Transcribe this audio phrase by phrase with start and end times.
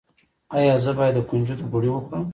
[0.57, 2.23] ایا زه باید د کنجد غوړي وخورم؟